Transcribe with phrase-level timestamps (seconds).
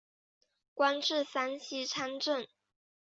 [0.73, 2.47] 官至山西参政。